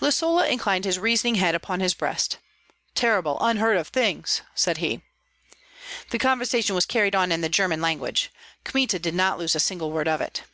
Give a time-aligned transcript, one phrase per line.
[0.00, 2.38] Lisola inclined his reasoning head upon his breast.
[2.94, 5.02] "Terrible, unheard of things!" said he.
[6.08, 8.30] The conversation was carried on in the German language.
[8.64, 10.44] Kmita did not lose a single word of it.